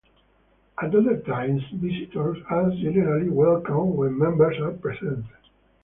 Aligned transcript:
At 0.81 0.95
other 0.95 1.17
times, 1.19 1.61
visitors 1.75 2.39
are 2.49 2.71
generally 2.71 3.29
welcome 3.29 3.95
when 3.95 4.17
members 4.17 4.59
are 4.59 4.71
present. 4.71 5.25